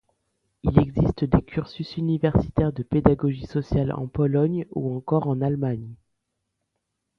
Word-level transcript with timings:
Il 0.63 0.79
existe 0.79 1.25
des 1.25 1.43
cursus 1.43 1.95
universitaires 1.95 2.73
de 2.73 2.81
pédagogie 2.81 3.45
sociale 3.45 3.91
en 3.93 4.07
Pologne 4.07 4.65
ou 4.71 4.95
encore 4.95 5.27
en 5.27 5.41
Allemagne. 5.41 5.93